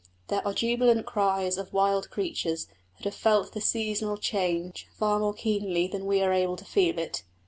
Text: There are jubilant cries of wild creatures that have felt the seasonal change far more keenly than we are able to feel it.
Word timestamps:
There 0.29 0.41
are 0.47 0.51
jubilant 0.55 1.05
cries 1.05 1.59
of 1.59 1.71
wild 1.73 2.09
creatures 2.09 2.65
that 2.97 3.03
have 3.05 3.13
felt 3.13 3.51
the 3.53 3.61
seasonal 3.61 4.17
change 4.17 4.87
far 4.97 5.19
more 5.19 5.35
keenly 5.35 5.85
than 5.85 6.07
we 6.07 6.23
are 6.23 6.33
able 6.33 6.55
to 6.57 6.65
feel 6.65 6.97
it. 6.97 7.21